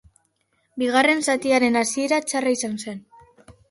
Bigarren 0.83 1.23
zatiaren 1.27 1.79
hasiera 1.85 2.23
txarra 2.29 2.59
izan 2.61 2.79
zen. 2.85 3.03